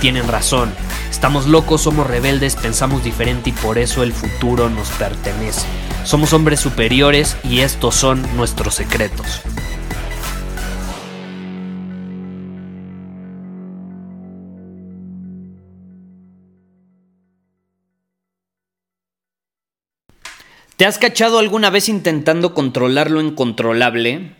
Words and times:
tienen 0.00 0.28
razón. 0.28 0.72
Estamos 1.10 1.46
locos, 1.46 1.82
somos 1.82 2.06
rebeldes, 2.06 2.56
pensamos 2.56 3.04
diferente 3.04 3.50
y 3.50 3.52
por 3.52 3.78
eso 3.78 4.02
el 4.02 4.12
futuro 4.12 4.68
nos 4.70 4.88
pertenece. 4.90 5.66
Somos 6.04 6.32
hombres 6.32 6.60
superiores 6.60 7.36
y 7.44 7.60
estos 7.60 7.94
son 7.94 8.24
nuestros 8.36 8.74
secretos. 8.74 9.42
¿Te 20.76 20.86
has 20.86 20.98
cachado 20.98 21.40
alguna 21.40 21.70
vez 21.70 21.88
intentando 21.88 22.54
controlar 22.54 23.10
lo 23.10 23.20
incontrolable? 23.20 24.36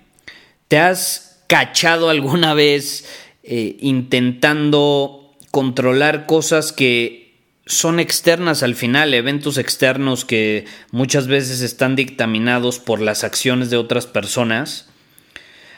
¿Te 0.69 0.79
has 0.79 1.43
cachado 1.49 2.11
alguna 2.11 2.55
vez 2.55 3.09
eh, 3.43 3.77
intentando 3.81 5.18
controlar 5.51 6.27
cosas 6.27 6.73
que 6.73 7.29
son 7.67 8.01
externas 8.01 8.63
al 8.63 8.75
final, 8.75 9.13
eventos 9.13 9.59
externos 9.59 10.25
que 10.25 10.65
muchas 10.91 11.27
veces 11.27 11.61
están 11.61 11.97
dictaminados 11.97 12.79
por 12.79 13.01
las 13.01 13.25
acciones 13.25 13.71
de 13.71 13.77
otras 13.77 14.07
personas? 14.07 14.89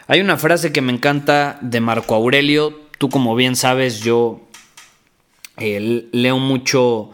Hay 0.06 0.20
una 0.20 0.36
frase 0.36 0.72
que 0.72 0.82
me 0.82 0.92
encanta 0.92 1.58
de 1.60 1.80
Marco 1.80 2.14
Aurelio. 2.14 2.80
Tú 2.98 3.08
como 3.08 3.34
bien 3.36 3.56
sabes, 3.56 4.00
yo 4.00 4.48
eh, 5.56 6.08
leo 6.12 6.38
mucho 6.38 7.10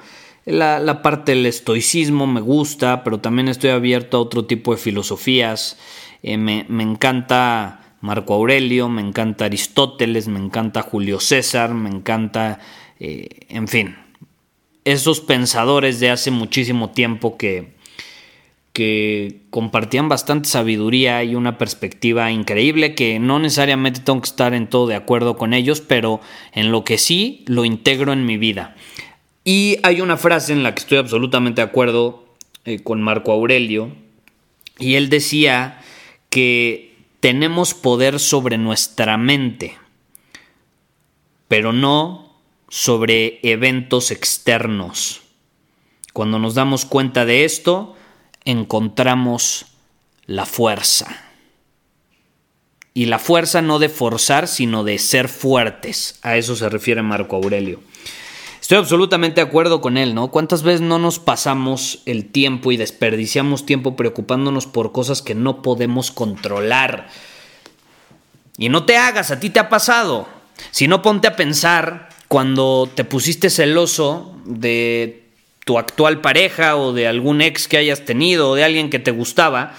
la, 0.47 1.03
parte 1.03 1.33
del 1.33 1.47
estoicismo 1.47 2.27
me 2.27 2.41
gusta, 2.41 3.03
pero 3.03 3.19
también 3.19 3.49
estoy 3.49 3.71
abierto 3.71 4.17
a 4.17 4.21
otro 4.21 4.47
tipo 4.47 4.73
de 4.73 4.79
filosofías. 4.79 5.77
Eh, 6.23 6.39
me, 6.39 6.65
encanta 6.83 7.86
Marco 8.01 8.35
Aurelio, 8.35 8.89
me 8.89 9.03
encanta 9.03 9.47
Aristóteles, 9.47 10.29
me 10.29 10.39
encanta 10.39 10.83
Julio 10.83 11.21
César, 11.21 11.75
me 11.75 11.91
encanta, 11.91 12.61
eh, 13.01 13.29
en 13.49 13.69
fin, 13.69 13.97
esos 14.85 15.21
pensadores 15.21 15.99
de 15.99 16.11
hace 16.11 16.31
muchísimo 16.31 16.91
tiempo 16.91 17.37
que, 17.37 17.75
que 18.73 19.41
compartían 19.51 20.09
bastante 20.09 20.49
sabiduría 20.49 21.25
y 21.25 21.35
una 21.35 21.59
perspectiva 21.59 22.31
increíble 22.31 22.95
que 22.95 23.19
no 23.19 23.39
necesariamente 23.39 24.01
tengo 24.01 24.21
que 24.21 24.29
estar 24.29 24.53
en 24.53 24.69
todo 24.69 24.87
de 24.87 24.95
acuerdo 24.95 25.37
con 25.37 25.55
ellos, 25.55 25.81
pero 25.81 26.21
en 26.53 26.71
lo 26.71 26.85
que 26.85 26.99
sí 26.99 27.43
lo 27.47 27.65
integro 27.65 28.13
en 28.13 28.27
mi 28.27 28.37
vida. 28.37 28.77
Y 29.45 29.79
hay 29.83 30.01
una 30.01 30.17
frase 30.17 30.53
en 30.53 30.63
la 30.63 30.75
que 30.75 30.81
estoy 30.81 30.99
absolutamente 30.99 31.63
de 31.63 31.69
acuerdo 31.69 32.27
eh, 32.65 32.81
con 32.81 33.01
Marco 33.01 33.33
Aurelio, 33.33 33.91
y 34.79 34.95
él 34.95 35.09
decía 35.09 35.81
que 36.31 36.96
tenemos 37.27 37.75
poder 37.75 38.21
sobre 38.21 38.57
nuestra 38.57 39.17
mente, 39.17 39.77
pero 41.49 41.73
no 41.73 42.39
sobre 42.69 43.41
eventos 43.43 44.13
externos. 44.13 45.23
Cuando 46.13 46.39
nos 46.39 46.55
damos 46.55 46.85
cuenta 46.85 47.25
de 47.25 47.45
esto, 47.45 47.97
encontramos 48.45 49.67
la 50.27 50.47
fuerza. 50.47 51.25
Y 52.95 53.07
la 53.07 53.19
fuerza 53.19 53.61
no 53.61 53.81
de 53.81 53.89
forzar, 53.89 54.47
sino 54.47 54.85
de 54.85 54.97
ser 55.01 55.29
fuertes. 55.29 56.21
A 56.23 56.37
eso 56.37 56.55
se 56.55 56.69
refiere 56.69 57.03
Marco 57.03 57.35
Aurelio. 57.35 57.81
Estoy 58.67 58.79
absolutamente 58.79 59.41
de 59.41 59.47
acuerdo 59.47 59.81
con 59.81 59.97
él, 59.97 60.13
¿no? 60.13 60.33
¿Cuántas 60.33 60.65
veces 60.65 60.81
no 60.81 60.99
nos 60.99 61.21
pasamos 61.21 62.01
el 62.05 62.25
tiempo 62.25 62.73
y 62.73 62.77
desperdiciamos 62.77 63.65
tiempo 63.65 63.95
preocupándonos 63.95 64.67
por 64.67 64.91
cosas 64.91 65.23
que 65.23 65.37
no 65.37 65.63
podemos 65.63 66.11
controlar? 66.11 67.07
Y 68.59 68.69
no 68.69 68.85
te 68.85 68.97
hagas, 68.97 69.31
a 69.31 69.39
ti 69.39 69.51
te 69.51 69.61
ha 69.61 69.69
pasado. 69.69 70.27
Si 70.73 70.89
no, 70.89 71.01
ponte 71.01 71.29
a 71.29 71.37
pensar 71.37 72.09
cuando 72.27 72.91
te 72.93 73.05
pusiste 73.05 73.51
celoso 73.51 74.35
de 74.45 75.29
tu 75.65 75.79
actual 75.79 76.21
pareja 76.21 76.75
o 76.75 76.93
de 76.93 77.07
algún 77.07 77.43
ex 77.43 77.69
que 77.69 77.77
hayas 77.77 78.05
tenido 78.05 78.51
o 78.51 78.55
de 78.57 78.65
alguien 78.65 78.91
que 78.91 78.99
te 78.99 79.13
gustaba 79.13 79.75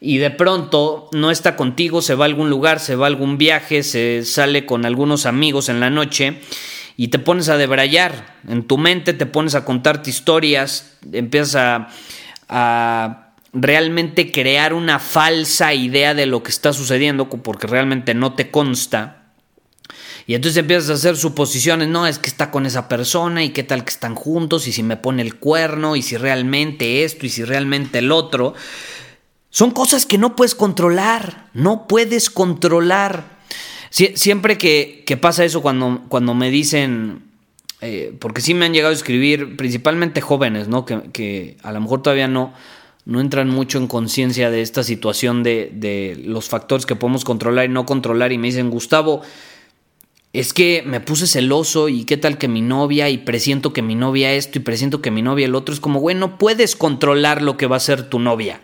y 0.00 0.16
de 0.16 0.30
pronto 0.30 1.10
no 1.12 1.30
está 1.30 1.56
contigo, 1.56 2.00
se 2.00 2.14
va 2.14 2.24
a 2.24 2.28
algún 2.28 2.48
lugar, 2.48 2.80
se 2.80 2.96
va 2.96 3.04
a 3.04 3.08
algún 3.08 3.36
viaje, 3.36 3.82
se 3.82 4.24
sale 4.24 4.64
con 4.64 4.86
algunos 4.86 5.26
amigos 5.26 5.68
en 5.68 5.78
la 5.78 5.90
noche 5.90 6.40
y 7.00 7.08
te 7.08 7.18
pones 7.18 7.48
a 7.48 7.56
debrayar. 7.56 8.36
En 8.46 8.64
tu 8.64 8.76
mente 8.76 9.14
te 9.14 9.24
pones 9.24 9.54
a 9.54 9.64
contarte 9.64 10.10
historias, 10.10 10.98
empiezas 11.10 11.88
a, 12.46 13.32
realmente 13.54 14.30
crear 14.30 14.74
una 14.74 14.98
falsa 14.98 15.72
idea 15.72 16.12
de 16.12 16.26
lo 16.26 16.42
que 16.42 16.50
está 16.50 16.74
sucediendo 16.74 17.30
porque 17.30 17.66
realmente 17.66 18.12
no 18.12 18.34
te 18.34 18.50
consta. 18.50 19.32
Y 20.26 20.34
entonces 20.34 20.58
empiezas 20.58 20.90
a 20.90 20.92
hacer 20.92 21.16
suposiciones, 21.16 21.88
no, 21.88 22.06
es 22.06 22.18
que 22.18 22.28
está 22.28 22.50
con 22.50 22.66
esa 22.66 22.86
persona 22.86 23.42
y 23.44 23.48
qué 23.48 23.62
tal 23.62 23.82
que 23.82 23.92
están 23.92 24.14
juntos 24.14 24.66
y 24.66 24.72
si 24.72 24.82
me 24.82 24.98
pone 24.98 25.22
el 25.22 25.36
cuerno 25.36 25.96
y 25.96 26.02
si 26.02 26.18
realmente 26.18 27.04
esto 27.04 27.24
y 27.24 27.30
si 27.30 27.44
realmente 27.44 28.00
el 28.00 28.12
otro. 28.12 28.52
Son 29.48 29.70
cosas 29.70 30.04
que 30.04 30.18
no 30.18 30.36
puedes 30.36 30.54
controlar, 30.54 31.48
no 31.54 31.88
puedes 31.88 32.28
controlar 32.28 33.39
siempre 33.90 34.56
que, 34.56 35.18
pasa 35.20 35.44
eso, 35.44 35.62
cuando, 35.62 36.02
cuando 36.08 36.34
me 36.34 36.50
dicen, 36.50 37.22
eh, 37.80 38.14
porque 38.18 38.40
sí 38.40 38.54
me 38.54 38.66
han 38.66 38.72
llegado 38.72 38.92
a 38.92 38.96
escribir, 38.96 39.56
principalmente 39.56 40.20
jóvenes, 40.20 40.68
¿no? 40.68 40.84
Que, 40.84 41.56
a 41.62 41.72
lo 41.72 41.80
mejor 41.80 42.02
todavía 42.02 42.28
no, 42.28 42.54
no 43.04 43.20
entran 43.20 43.48
mucho 43.48 43.78
en 43.78 43.86
conciencia 43.86 44.50
de 44.50 44.62
esta 44.62 44.84
situación 44.84 45.42
de, 45.42 45.70
de, 45.74 46.20
los 46.24 46.48
factores 46.48 46.86
que 46.86 46.96
podemos 46.96 47.24
controlar 47.24 47.66
y 47.66 47.68
no 47.68 47.86
controlar 47.86 48.32
y 48.32 48.38
me 48.38 48.48
dicen, 48.48 48.70
Gustavo, 48.70 49.22
es 50.32 50.52
que 50.52 50.84
me 50.86 51.00
puse 51.00 51.26
celoso 51.26 51.88
y 51.88 52.04
qué 52.04 52.16
tal 52.16 52.38
que 52.38 52.46
mi 52.46 52.62
novia 52.62 53.08
y 53.08 53.18
presiento 53.18 53.72
que 53.72 53.82
mi 53.82 53.96
novia 53.96 54.32
esto 54.32 54.58
y 54.58 54.62
presiento 54.62 55.02
que 55.02 55.10
mi 55.10 55.22
novia 55.22 55.46
el 55.46 55.56
otro. 55.56 55.74
Es 55.74 55.80
como, 55.80 55.98
güey, 55.98 56.14
no 56.14 56.38
puedes 56.38 56.76
controlar 56.76 57.42
lo 57.42 57.56
que 57.56 57.66
va 57.66 57.76
a 57.76 57.80
ser 57.80 58.08
tu 58.08 58.20
novia. 58.20 58.60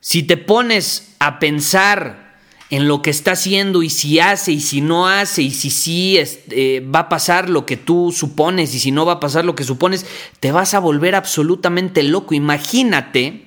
Si 0.00 0.22
te 0.22 0.36
pones 0.36 1.14
a 1.18 1.38
pensar 1.38 2.27
en 2.70 2.86
lo 2.86 3.00
que 3.00 3.10
está 3.10 3.32
haciendo 3.32 3.82
y 3.82 3.90
si 3.90 4.20
hace 4.20 4.52
y 4.52 4.60
si 4.60 4.80
no 4.80 5.08
hace 5.08 5.42
y 5.42 5.50
si 5.52 5.70
sí 5.70 6.18
eh, 6.50 6.86
va 6.94 7.00
a 7.00 7.08
pasar 7.08 7.48
lo 7.48 7.64
que 7.64 7.76
tú 7.76 8.12
supones 8.12 8.74
y 8.74 8.78
si 8.78 8.90
no 8.90 9.06
va 9.06 9.14
a 9.14 9.20
pasar 9.20 9.44
lo 9.44 9.54
que 9.54 9.64
supones, 9.64 10.04
te 10.40 10.52
vas 10.52 10.74
a 10.74 10.78
volver 10.78 11.14
absolutamente 11.14 12.02
loco. 12.02 12.34
Imagínate 12.34 13.46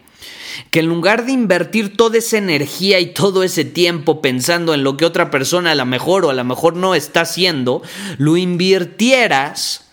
que 0.71 0.79
en 0.79 0.87
lugar 0.87 1.25
de 1.25 1.33
invertir 1.33 1.95
toda 1.95 2.17
esa 2.17 2.37
energía 2.37 2.99
y 2.99 3.13
todo 3.13 3.43
ese 3.43 3.63
tiempo 3.63 4.21
pensando 4.21 4.73
en 4.73 4.83
lo 4.83 4.97
que 4.97 5.05
otra 5.05 5.29
persona 5.29 5.71
a 5.71 5.75
lo 5.75 5.85
mejor 5.85 6.25
o 6.25 6.29
a 6.29 6.33
lo 6.33 6.43
mejor 6.43 6.75
no 6.75 6.95
está 6.95 7.21
haciendo, 7.21 7.83
lo 8.17 8.37
invirtieras 8.37 9.90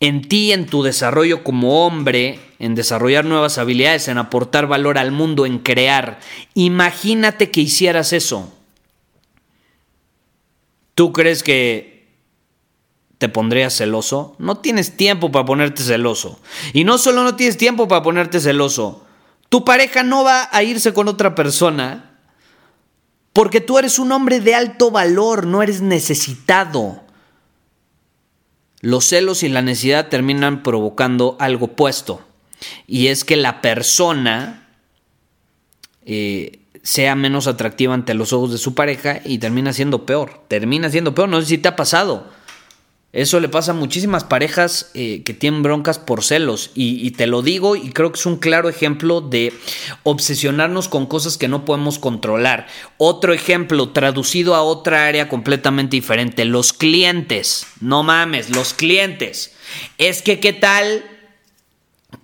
en 0.00 0.28
ti, 0.28 0.52
en 0.52 0.66
tu 0.66 0.82
desarrollo 0.82 1.44
como 1.44 1.86
hombre, 1.86 2.40
en 2.58 2.74
desarrollar 2.74 3.24
nuevas 3.24 3.58
habilidades, 3.58 4.08
en 4.08 4.18
aportar 4.18 4.66
valor 4.66 4.98
al 4.98 5.12
mundo, 5.12 5.46
en 5.46 5.58
crear. 5.58 6.20
Imagínate 6.54 7.50
que 7.50 7.60
hicieras 7.62 8.12
eso. 8.12 8.52
¿Tú 10.94 11.12
crees 11.12 11.42
que 11.42 12.08
te 13.18 13.28
pondrías 13.28 13.76
celoso? 13.76 14.36
No 14.38 14.58
tienes 14.58 14.96
tiempo 14.96 15.32
para 15.32 15.44
ponerte 15.44 15.82
celoso. 15.82 16.40
Y 16.72 16.84
no 16.84 16.98
solo 16.98 17.22
no 17.22 17.36
tienes 17.36 17.56
tiempo 17.56 17.88
para 17.88 18.02
ponerte 18.02 18.40
celoso, 18.40 19.04
tu 19.48 19.64
pareja 19.64 20.02
no 20.02 20.24
va 20.24 20.48
a 20.52 20.62
irse 20.62 20.92
con 20.92 21.08
otra 21.08 21.34
persona 21.34 22.18
porque 23.32 23.60
tú 23.60 23.78
eres 23.78 23.98
un 23.98 24.12
hombre 24.12 24.40
de 24.40 24.54
alto 24.54 24.90
valor, 24.90 25.46
no 25.46 25.62
eres 25.62 25.80
necesitado 25.80 27.03
los 28.84 29.06
celos 29.06 29.42
y 29.42 29.48
la 29.48 29.62
necesidad 29.62 30.08
terminan 30.08 30.62
provocando 30.62 31.38
algo 31.40 31.66
opuesto. 31.66 32.20
Y 32.86 33.06
es 33.06 33.24
que 33.24 33.36
la 33.36 33.62
persona 33.62 34.68
eh, 36.04 36.60
sea 36.82 37.14
menos 37.14 37.46
atractiva 37.46 37.94
ante 37.94 38.12
los 38.12 38.34
ojos 38.34 38.52
de 38.52 38.58
su 38.58 38.74
pareja 38.74 39.22
y 39.24 39.38
termina 39.38 39.72
siendo 39.72 40.04
peor. 40.04 40.42
Termina 40.48 40.90
siendo 40.90 41.14
peor. 41.14 41.30
No 41.30 41.40
sé 41.40 41.46
si 41.46 41.58
te 41.58 41.68
ha 41.68 41.76
pasado. 41.76 42.28
Eso 43.14 43.38
le 43.38 43.48
pasa 43.48 43.70
a 43.70 43.74
muchísimas 43.74 44.24
parejas 44.24 44.90
eh, 44.94 45.22
que 45.24 45.34
tienen 45.34 45.62
broncas 45.62 46.00
por 46.00 46.24
celos. 46.24 46.72
Y, 46.74 47.12
te 47.12 47.28
lo 47.28 47.42
digo 47.42 47.76
y 47.76 47.90
creo 47.90 48.10
que 48.10 48.18
es 48.18 48.26
un 48.26 48.38
claro 48.38 48.68
ejemplo 48.68 49.20
de 49.20 49.52
obsesionarnos 50.02 50.88
con 50.88 51.06
cosas 51.06 51.38
que 51.38 51.46
no 51.46 51.64
podemos 51.64 52.00
controlar. 52.00 52.66
Otro 52.98 53.32
ejemplo, 53.32 53.90
traducido 53.90 54.56
a 54.56 54.62
otra 54.62 55.06
área 55.06 55.28
completamente 55.28 55.96
diferente. 55.96 56.44
Los 56.44 56.72
clientes. 56.72 57.68
No 57.80 58.02
mames, 58.02 58.50
los 58.50 58.74
clientes. 58.74 59.52
Es 59.96 60.20
que 60.20 60.40
qué 60.40 60.52
tal 60.52 61.04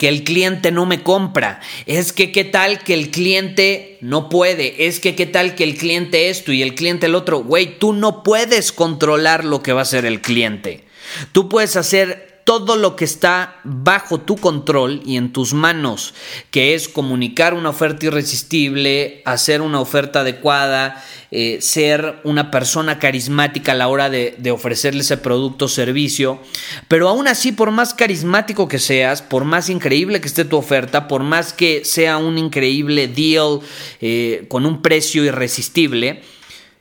que 0.00 0.08
el 0.08 0.24
cliente 0.24 0.72
no 0.72 0.86
me 0.86 1.02
compra, 1.02 1.60
es 1.84 2.14
que 2.14 2.32
qué 2.32 2.42
tal 2.44 2.82
que 2.82 2.94
el 2.94 3.10
cliente 3.10 3.98
no 4.00 4.30
puede, 4.30 4.86
es 4.86 4.98
que 4.98 5.14
qué 5.14 5.26
tal 5.26 5.54
que 5.54 5.62
el 5.62 5.76
cliente 5.76 6.30
esto 6.30 6.52
y 6.54 6.62
el 6.62 6.74
cliente 6.74 7.04
el 7.04 7.14
otro, 7.14 7.40
güey, 7.40 7.78
tú 7.78 7.92
no 7.92 8.22
puedes 8.22 8.72
controlar 8.72 9.44
lo 9.44 9.62
que 9.62 9.74
va 9.74 9.80
a 9.80 9.82
hacer 9.82 10.06
el 10.06 10.22
cliente. 10.22 10.84
Tú 11.32 11.50
puedes 11.50 11.76
hacer 11.76 12.29
todo 12.50 12.74
lo 12.74 12.96
que 12.96 13.04
está 13.04 13.60
bajo 13.62 14.22
tu 14.22 14.34
control 14.34 15.02
y 15.06 15.16
en 15.16 15.32
tus 15.32 15.54
manos, 15.54 16.14
que 16.50 16.74
es 16.74 16.88
comunicar 16.88 17.54
una 17.54 17.68
oferta 17.68 18.06
irresistible, 18.06 19.22
hacer 19.24 19.62
una 19.62 19.78
oferta 19.78 20.22
adecuada, 20.22 21.00
eh, 21.30 21.58
ser 21.60 22.16
una 22.24 22.50
persona 22.50 22.98
carismática 22.98 23.70
a 23.70 23.76
la 23.76 23.86
hora 23.86 24.10
de, 24.10 24.50
ofrecerle 24.50 25.02
ese 25.02 25.16
producto 25.16 25.66
o 25.66 25.68
servicio. 25.68 26.40
Pero 26.88 27.08
aún 27.08 27.28
así, 27.28 27.52
por 27.52 27.70
más 27.70 27.94
carismático 27.94 28.66
que 28.66 28.80
seas, 28.80 29.22
por 29.22 29.44
más 29.44 29.68
increíble 29.68 30.20
que 30.20 30.26
esté 30.26 30.44
tu 30.44 30.56
oferta, 30.56 31.06
por 31.06 31.22
más 31.22 31.52
que 31.52 31.84
sea 31.84 32.16
un 32.16 32.36
increíble 32.36 33.06
deal 33.06 33.60
eh, 34.00 34.46
con 34.48 34.66
un 34.66 34.82
precio 34.82 35.22
irresistible, 35.22 36.24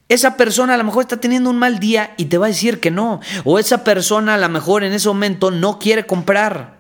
esa 0.10 0.38
persona 0.38 0.74
a 0.74 0.78
lo 0.78 0.84
mejor 0.84 1.04
está 1.04 1.22
teniendo 1.22 1.52
un 1.52 1.60
mal 1.60 1.80
día 1.80 2.16
y 2.18 2.26
te 2.26 2.40
va 2.40 2.48
a 2.48 2.50
decir 2.50 2.80
que 2.80 2.90
no. 2.90 3.22
O 3.46 3.60
esa 3.60 3.84
persona 3.84 4.34
a 4.34 4.38
lo 4.40 4.50
mejor 4.50 4.84
en 4.84 4.92
ese 4.92 5.08
momento 5.08 5.52
no 5.52 5.78
quiere 5.78 6.08
comprar. 6.08 6.80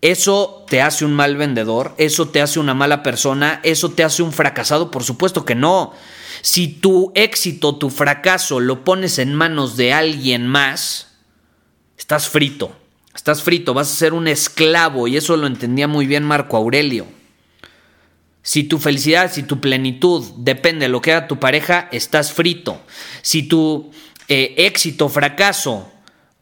¿Eso 0.00 0.64
te 0.68 0.82
hace 0.82 1.04
un 1.04 1.12
mal 1.12 1.36
vendedor? 1.36 1.94
¿Eso 1.98 2.28
te 2.28 2.42
hace 2.42 2.58
una 2.58 2.74
mala 2.74 3.04
persona? 3.04 3.60
¿Eso 3.62 3.90
te 3.90 4.02
hace 4.02 4.22
un 4.24 4.32
fracasado? 4.32 4.90
Por 4.90 5.04
supuesto 5.04 5.44
que 5.44 5.54
no. 5.54 5.92
Si 6.42 6.66
tu 6.66 7.12
éxito, 7.14 7.76
tu 7.76 7.90
fracaso 7.90 8.58
lo 8.58 8.82
pones 8.82 9.18
en 9.18 9.34
manos 9.34 9.76
de 9.76 9.92
alguien 9.92 10.46
más, 10.46 11.12
estás 11.96 12.28
frito. 12.28 12.72
Estás 13.14 13.42
frito, 13.42 13.74
vas 13.74 13.92
a 13.92 13.96
ser 13.96 14.14
un 14.14 14.26
esclavo 14.26 15.06
y 15.06 15.16
eso 15.16 15.36
lo 15.36 15.46
entendía 15.46 15.86
muy 15.86 16.06
bien 16.06 16.24
Marco 16.24 16.56
Aurelio. 16.56 17.06
Si 18.42 18.64
tu 18.64 18.78
felicidad, 18.78 19.30
si 19.30 19.42
tu 19.42 19.60
plenitud 19.60 20.24
depende 20.36 20.86
de 20.86 20.88
lo 20.88 21.02
que 21.02 21.12
haga 21.12 21.28
tu 21.28 21.38
pareja, 21.38 21.88
estás 21.92 22.32
frito. 22.32 22.80
Si 23.22 23.42
tu 23.42 23.90
eh, 24.28 24.54
éxito, 24.56 25.08
fracaso 25.08 25.90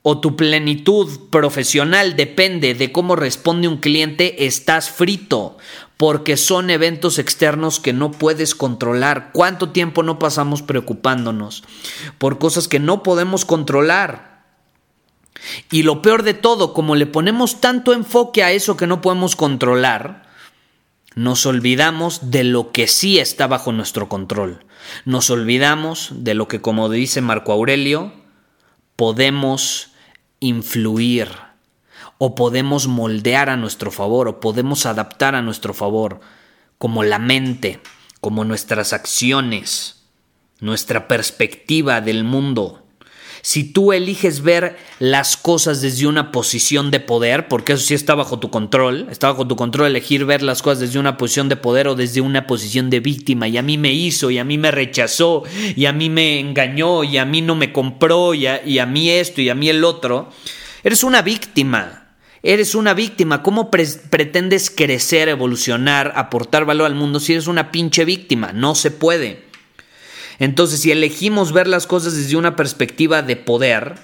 o 0.03 0.21
tu 0.21 0.37
plenitud 0.37 1.29
profesional 1.31 2.15
depende 2.15 2.75
de 2.75 2.93
cómo 2.93 3.17
responde 3.17 3.67
un 3.67 3.79
cliente, 3.79 4.47
estás 4.47 4.91
frito. 4.91 5.59
Porque 5.97 6.37
son 6.37 6.71
eventos 6.71 7.19
externos 7.19 7.81
que 7.81 7.93
no 7.93 8.13
puedes 8.13 8.55
controlar. 8.55 9.31
¿Cuánto 9.33 9.71
tiempo 9.71 10.05
no 10.05 10.21
pasamos 10.21 10.63
preocupándonos 10.63 11.65
por 12.19 12.39
cosas 12.39 12.69
que 12.69 12.79
no 12.79 13.03
podemos 13.03 13.45
controlar? 13.45 14.45
Y 15.73 15.83
lo 15.83 16.01
peor 16.01 16.23
de 16.23 16.35
todo, 16.35 16.73
como 16.73 16.95
le 16.95 17.07
ponemos 17.07 17.61
tanto 17.61 17.93
enfoque 17.93 18.45
a 18.45 18.53
eso 18.53 18.77
que 18.77 18.87
no 18.87 19.01
podemos 19.01 19.35
controlar, 19.35 20.28
nos 21.19 21.47
olvidamos 21.47 22.31
de 22.31 22.45
lo 22.45 22.71
que 22.71 22.87
sí 22.87 23.19
está 23.19 23.49
bajo 23.49 23.73
nuestro 23.73 24.09
control. 24.09 24.65
Nos 25.05 25.31
olvidamos 25.31 26.11
de 26.13 26.35
lo 26.35 26.47
que, 26.47 26.61
como 26.61 26.89
dice 26.89 27.21
Marco 27.21 27.51
Aurelio, 27.51 28.13
podemos 28.95 29.91
influir 30.39 31.29
o 32.19 32.37
podemos 32.37 32.87
moldear 32.87 33.51
a 33.51 33.57
nuestro 33.57 33.91
favor 33.91 34.29
o 34.29 34.39
podemos 34.39 34.87
adaptar 34.87 35.35
a 35.35 35.43
nuestro 35.43 35.75
favor, 35.75 36.21
como 36.79 37.03
la 37.03 37.19
mente, 37.19 37.81
como 38.21 38.45
nuestras 38.45 38.93
acciones, 38.93 40.05
nuestra 40.61 41.09
perspectiva 41.09 42.01
del 42.01 42.23
mundo. 42.23 42.87
Si 43.43 43.65
tú 43.65 43.93
eliges 43.93 44.43
ver 44.43 44.77
las 44.99 45.37
cosas 45.37 45.81
desde 45.81 46.07
una 46.07 46.33
posición 46.33 46.91
de 46.91 47.01
poder, 47.01 47.49
porque 47.49 47.75
eso 47.75 47.85
sí 47.85 47.95
está 47.95 48.15
bajo 48.15 48.39
tu 48.39 48.51
control, 48.51 49.07
está 49.11 49.29
bajo 49.29 49.47
tu 49.47 49.57
control 49.57 49.89
elegir 49.89 50.25
ver 50.25 50.43
las 50.43 50.63
cosas 50.63 50.81
desde 50.81 50.99
una 50.99 51.17
posición 51.17 51.49
de 51.49 51.57
poder 51.57 51.89
o 51.89 51.95
desde 51.95 52.21
una 52.21 52.47
posición 52.47 52.91
de 52.91 53.01
víctima, 53.01 53.49
y 53.49 53.57
a 53.57 53.63
mí 53.63 53.79
me 53.79 53.93
hizo, 53.93 54.31
y 54.31 54.39
a 54.39 54.45
mí 54.45 54.59
me 54.59 54.71
rechazó, 54.71 55.45
y 55.77 55.87
a 55.87 55.93
mí 55.93 56.11
me 56.11 56.41
engañó, 56.41 57.05
y 57.05 57.19
a 57.19 57.25
mí 57.25 57.43
no 57.43 57.55
me 57.55 57.73
compró, 57.73 58.35
y 58.35 58.47
a, 58.47 58.87
mí 58.87 59.11
esto, 59.11 59.41
y 59.41 59.49
a 59.49 59.55
mí 59.55 59.69
el 59.69 59.85
otro, 59.85 60.31
eres 60.83 61.05
una 61.05 61.23
víctima. 61.23 62.05
Eres 62.41 62.77
una 62.77 62.95
víctima. 62.95 63.43
¿Cómo 63.43 63.69
pretendes 63.69 64.71
crecer, 64.71 65.29
evolucionar, 65.29 66.13
aportar 66.15 66.65
valor 66.65 66.87
al 66.87 66.95
mundo 66.95 67.19
si 67.19 67.33
eres 67.33 67.49
una 67.49 67.73
pinche 67.73 68.05
víctima? 68.05 68.53
No 68.53 68.77
se 68.77 68.93
puede. 68.93 69.48
Entonces, 70.39 70.81
si 70.81 70.91
elegimos 70.91 71.53
ver 71.53 71.67
las 71.67 71.87
cosas 71.87 72.17
desde 72.17 72.37
una 72.37 72.57
perspectiva 72.57 73.23
de 73.23 73.37
poder 73.37 73.97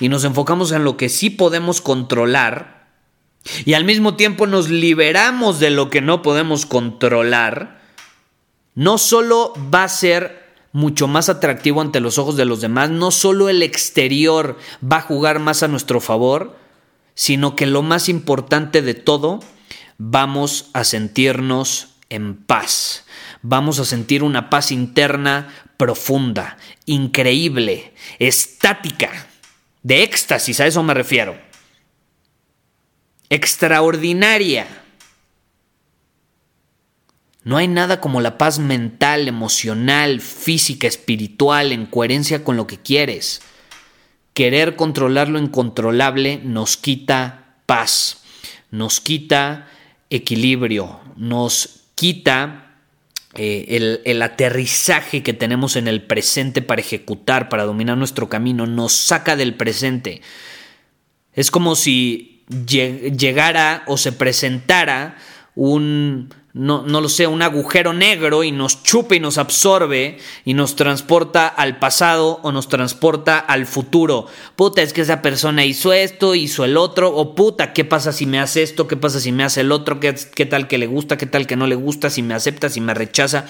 y 0.00 0.08
nos 0.08 0.24
enfocamos 0.24 0.72
en 0.72 0.84
lo 0.84 0.96
que 0.96 1.08
sí 1.08 1.30
podemos 1.30 1.80
controlar, 1.80 2.74
y 3.64 3.74
al 3.74 3.84
mismo 3.84 4.16
tiempo 4.16 4.46
nos 4.46 4.70
liberamos 4.70 5.60
de 5.60 5.70
lo 5.70 5.90
que 5.90 6.00
no 6.00 6.22
podemos 6.22 6.64
controlar, 6.64 7.82
no 8.74 8.98
solo 8.98 9.52
va 9.72 9.84
a 9.84 9.88
ser 9.88 10.44
mucho 10.72 11.06
más 11.06 11.28
atractivo 11.28 11.80
ante 11.80 12.00
los 12.00 12.18
ojos 12.18 12.36
de 12.36 12.46
los 12.46 12.60
demás, 12.60 12.90
no 12.90 13.10
solo 13.10 13.48
el 13.48 13.62
exterior 13.62 14.58
va 14.82 14.96
a 14.96 15.02
jugar 15.02 15.38
más 15.38 15.62
a 15.62 15.68
nuestro 15.68 16.00
favor, 16.00 16.56
sino 17.14 17.54
que 17.54 17.66
lo 17.66 17.82
más 17.82 18.08
importante 18.08 18.82
de 18.82 18.94
todo, 18.94 19.40
vamos 19.98 20.70
a 20.72 20.82
sentirnos 20.82 21.90
en 22.08 22.34
paz. 22.34 23.03
Vamos 23.46 23.78
a 23.78 23.84
sentir 23.84 24.22
una 24.22 24.48
paz 24.48 24.72
interna 24.72 25.48
profunda, 25.76 26.56
increíble, 26.86 27.92
estática, 28.18 29.10
de 29.82 30.02
éxtasis, 30.02 30.60
a 30.60 30.66
eso 30.66 30.82
me 30.82 30.94
refiero. 30.94 31.38
Extraordinaria. 33.28 34.66
No 37.42 37.58
hay 37.58 37.68
nada 37.68 38.00
como 38.00 38.22
la 38.22 38.38
paz 38.38 38.58
mental, 38.58 39.28
emocional, 39.28 40.22
física, 40.22 40.86
espiritual, 40.86 41.72
en 41.72 41.84
coherencia 41.84 42.44
con 42.44 42.56
lo 42.56 42.66
que 42.66 42.78
quieres. 42.78 43.42
Querer 44.32 44.74
controlar 44.74 45.28
lo 45.28 45.38
incontrolable 45.38 46.40
nos 46.42 46.78
quita 46.78 47.56
paz, 47.66 48.22
nos 48.70 49.00
quita 49.00 49.68
equilibrio, 50.08 50.98
nos 51.16 51.82
quita 51.94 52.63
eh, 53.36 54.00
el, 54.04 54.22
aterrizaje 54.22 55.22
que 55.22 55.32
tenemos 55.32 55.76
en 55.76 55.88
el 55.88 56.02
presente 56.02 56.62
para 56.62 56.80
ejecutar, 56.80 57.48
para 57.48 57.64
dominar 57.64 57.96
nuestro 57.96 58.28
camino, 58.28 58.66
nos 58.66 58.92
saca 58.92 59.36
del 59.36 59.54
presente. 59.54 60.22
Es 61.32 61.50
como 61.50 61.74
si 61.74 62.44
llegara 62.66 63.82
o 63.86 63.96
se 63.96 64.12
presentara 64.12 65.16
un, 65.54 66.32
no, 66.54 66.82
no, 66.82 67.00
lo 67.00 67.08
sé, 67.08 67.26
un 67.26 67.42
agujero 67.42 67.92
negro 67.92 68.44
y 68.44 68.52
nos 68.52 68.84
chupa 68.84 69.16
y 69.16 69.20
nos 69.20 69.38
absorbe 69.38 70.18
y 70.44 70.54
nos 70.54 70.76
transporta 70.76 71.48
al 71.48 71.80
pasado 71.80 72.38
o 72.44 72.52
nos 72.52 72.68
transporta 72.68 73.40
al 73.40 73.66
futuro. 73.66 74.28
Puta, 74.54 74.80
es 74.80 74.92
que 74.92 75.00
esa 75.00 75.20
persona 75.20 75.64
hizo 75.64 75.92
esto, 75.92 76.36
hizo 76.36 76.64
el 76.64 76.76
otro, 76.76 77.12
o 77.12 77.34
puta, 77.34 77.72
¿qué 77.72 77.84
pasa 77.84 78.12
si 78.12 78.24
me 78.24 78.38
hace 78.38 78.62
esto? 78.62 78.86
¿Qué 78.86 78.96
pasa 78.96 79.18
si 79.18 79.32
me 79.32 79.42
hace 79.42 79.62
el 79.62 79.72
otro? 79.72 79.98
¿Qué, 79.98 80.14
qué 80.14 80.46
tal 80.46 80.68
que 80.68 80.78
le 80.78 80.86
gusta? 80.86 81.18
¿Qué 81.18 81.26
tal 81.26 81.48
que 81.48 81.56
no 81.56 81.66
le 81.66 81.74
gusta? 81.74 82.08
Si 82.08 82.22
me 82.22 82.34
acepta, 82.34 82.68
si 82.68 82.80
me 82.80 82.94
rechaza. 82.94 83.46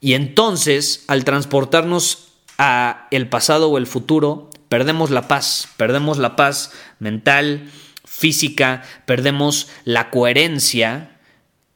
Y 0.00 0.14
entonces, 0.14 1.04
al 1.06 1.22
transportarnos 1.22 2.30
a 2.58 3.06
el 3.12 3.28
pasado 3.28 3.70
o 3.70 3.78
el 3.78 3.86
futuro, 3.86 4.50
perdemos 4.68 5.10
la 5.10 5.28
paz, 5.28 5.68
perdemos 5.76 6.18
la 6.18 6.34
paz 6.34 6.72
mental, 6.98 7.70
física, 8.04 8.82
perdemos 9.06 9.68
la 9.84 10.10
coherencia 10.10 11.14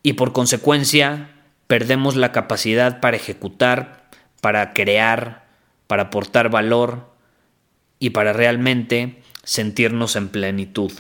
y 0.03 0.15
por 0.15 0.33
consecuencia 0.33 1.31
perdemos 1.67 2.17
la 2.17 2.33
capacidad 2.33 3.01
para 3.01 3.17
ejecutar, 3.17 4.11
para 4.41 4.73
crear, 4.73 5.47
para 5.87 6.05
aportar 6.05 6.51
valor 6.51 7.13
y 7.99 8.11
para 8.11 8.33
realmente 8.33 9.23
sentirnos 9.45 10.17
en 10.17 10.29
plenitud. 10.29 10.93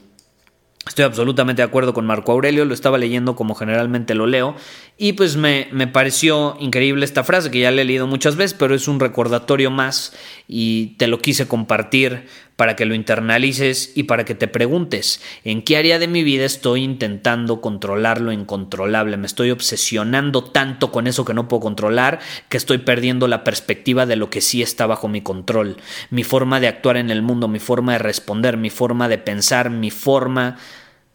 Estoy 0.87 1.05
absolutamente 1.05 1.63
de 1.63 1.69
acuerdo 1.69 1.95
con 1.95 2.07
Marco 2.07 2.33
Aurelio, 2.33 2.65
lo 2.65 2.75
estaba 2.75 2.99
leyendo 2.99 3.37
como 3.37 3.55
generalmente 3.55 4.17
lo 4.17 4.27
leo, 4.27 4.57
y 4.99 5.13
pues 5.13 5.37
me, 5.37 5.69
me, 5.71 5.87
pareció 5.87 6.57
increíble 6.59 7.05
esta 7.05 7.23
frase 7.23 7.53
que 7.53 7.61
ya 7.61 7.71
le 7.71 7.83
he 7.83 7.85
leído 7.85 8.09
muchas 8.09 8.35
veces, 8.35 8.55
pero 8.55 8.75
es 8.75 8.89
un 8.89 8.99
recordatorio 8.99 9.71
más 9.71 10.13
y 10.49 10.97
te 10.99 11.07
lo 11.07 11.21
quise 11.21 11.47
compartir 11.47 12.27
para 12.63 12.77
que 12.77 12.85
lo 12.85 12.95
internalices 12.95 13.91
y 13.97 14.05
para 14.05 14.25
que 14.25 14.37
te 14.37 14.47
preguntes 14.47 15.21
en 15.43 15.63
qué 15.63 15.79
área 15.79 15.99
de 15.99 16.07
mi 16.07 16.23
vida 16.23 16.45
estoy 16.45 16.85
intentando 16.85 17.61
controlar 17.61 18.21
lo 18.21 18.31
incontrolable. 18.31 19.17
Me 19.17 19.27
estoy 19.27 19.51
obsesionando 19.51 20.45
tanto 20.45 20.93
con 20.93 21.09
eso 21.09 21.25
que 21.25 21.35
no 21.35 21.49
puedo 21.49 21.63
controlar 21.63 22.21
que 22.49 22.57
estoy 22.57 22.79
perdiendo 22.79 23.27
la 23.27 23.43
perspectiva 23.43 24.07
de 24.07 24.15
lo 24.15 24.31
que 24.31 24.41
sí 24.41 24.63
está 24.63 24.87
bajo 24.87 25.09
mi 25.09 25.23
control. 25.23 25.79
Mi 26.11 26.23
forma 26.23 26.61
de 26.61 26.69
actuar 26.69 26.99
en 26.99 27.11
el 27.11 27.21
mundo, 27.21 27.49
mi 27.49 27.59
forma 27.59 27.95
de 27.95 27.99
responder, 27.99 28.57
mi 28.57 28.71
forma 28.71 29.09
de 29.09 29.19
pensar, 29.19 29.69
mi 29.69 29.91
forma 29.91 30.57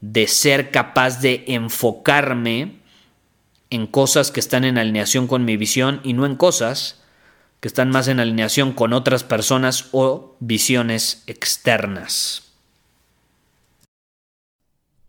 de 0.02 0.28
ser 0.28 0.70
capaz 0.70 1.22
de 1.22 1.46
enfocarme 1.48 2.82
en 3.70 3.88
cosas 3.88 4.32
que 4.32 4.42
están 4.42 4.66
en 4.66 4.78
alineación 4.78 5.28
con 5.28 5.46
mi 5.46 5.56
visión 5.56 6.02
y 6.04 6.12
no 6.12 6.26
en 6.26 6.36
cosas 6.36 7.07
que 7.60 7.68
están 7.68 7.90
más 7.90 8.08
en 8.08 8.20
alineación 8.20 8.72
con 8.72 8.94
otras 8.94 9.24
personas 9.24 9.90
o 9.92 10.36
visiones 10.40 11.24
externas. 11.28 12.44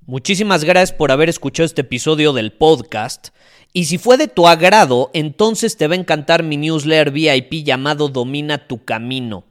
Muchísimas 0.06 0.64
gracias 0.64 0.96
por 0.96 1.12
haber 1.12 1.28
escuchado 1.28 1.66
este 1.66 1.82
episodio 1.82 2.32
del 2.32 2.52
podcast. 2.52 3.28
Y 3.74 3.84
si 3.84 3.98
fue 3.98 4.16
de 4.16 4.26
tu 4.26 4.48
agrado, 4.48 5.10
entonces 5.12 5.76
te 5.76 5.86
va 5.86 5.94
a 5.94 5.98
encantar 5.98 6.42
mi 6.42 6.56
newsletter 6.56 7.10
VIP 7.10 7.64
llamado 7.64 8.08
Domina 8.08 8.66
tu 8.66 8.82
Camino. 8.82 9.44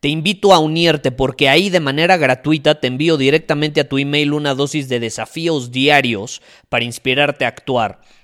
Te 0.00 0.08
invito 0.08 0.52
a 0.52 0.58
unirte 0.58 1.12
porque 1.12 1.48
ahí 1.48 1.70
de 1.70 1.80
manera 1.80 2.18
gratuita 2.18 2.78
te 2.78 2.88
envío 2.88 3.16
directamente 3.16 3.80
a 3.80 3.88
tu 3.88 3.96
email 3.96 4.34
una 4.34 4.54
dosis 4.54 4.90
de 4.90 5.00
desafíos 5.00 5.70
diarios 5.70 6.42
para 6.68 6.84
inspirarte 6.84 7.46
a 7.46 7.48
actuar. 7.48 8.02